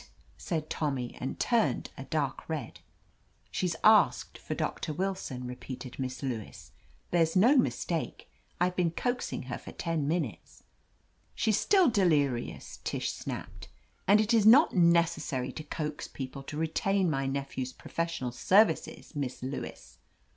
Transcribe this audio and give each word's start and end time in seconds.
said 0.39 0.67
Tommy, 0.67 1.13
and 1.19 1.39
turned 1.39 1.91
a 1.95 2.05
dark 2.05 2.49
red. 2.49 2.79
"She's 3.51 3.75
asked 3.83 4.35
for 4.39 4.55
Doctor 4.55 4.91
Willson," 4.91 5.45
repeated 5.45 5.99
Miss 5.99 6.23
Lewis. 6.23 6.71
"There's 7.11 7.35
no 7.35 7.55
mistake. 7.55 8.27
I've 8.59 8.75
been 8.75 8.89
coaxing 8.89 9.43
her 9.43 9.59
for 9.59 9.71
ten 9.73 10.07
minutes." 10.07 10.63
"She's 11.35 11.59
still 11.59 11.87
delirious," 11.87 12.79
Tish 12.83 13.11
snapped. 13.11 13.67
"And 14.07 14.19
it 14.19 14.33
is 14.33 14.43
not 14.47 14.73
necessary 14.75 15.51
to 15.51 15.63
coax 15.63 16.07
people 16.07 16.41
to 16.45 16.57
retain 16.57 17.07
my 17.07 17.27
nephew's 17.27 17.71
professional 17.71 18.31
services. 18.31 19.15
Miss 19.15 19.43
Lewis." 19.43 19.99